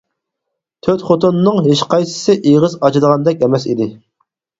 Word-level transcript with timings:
تۆت 0.85 1.03
خوتۇننىڭ 1.09 1.59
ھېچقايسىسى 1.67 2.35
ئېغىز 2.53 2.77
ئاچىدىغاندەك 2.89 3.45
ئەمەس 3.49 3.69
ئىدى. 3.75 3.89